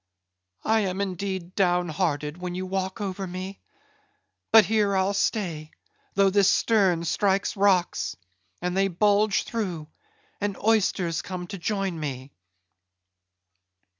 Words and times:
I 0.65 0.79
am 0.79 0.99
indeed 0.99 1.53
down 1.53 1.87
hearted 1.87 2.35
when 2.39 2.55
you 2.55 2.65
walk 2.65 2.99
over 3.01 3.27
me. 3.27 3.59
But 4.51 4.65
here 4.65 4.95
I'll 4.97 5.13
stay, 5.13 5.69
though 6.15 6.31
this 6.31 6.49
stern 6.49 7.03
strikes 7.05 7.55
rocks; 7.55 8.15
and 8.63 8.75
they 8.75 8.87
bulge 8.87 9.43
through; 9.43 9.89
and 10.39 10.57
oysters 10.57 11.21
come 11.21 11.45
to 11.45 11.59
join 11.59 11.99
me." 11.99 12.31